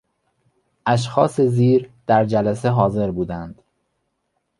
[0.85, 3.61] اشخاص زیر در جلسه حاضر بودند.....